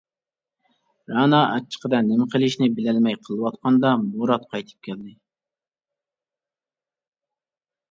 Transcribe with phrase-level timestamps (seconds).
[1.11, 5.15] رەنا ئاچچىقىدا نېمە قىلىشىنى بىلەلمەي قېلىۋاتقاندا مۇرات قايتىپ كەلدى.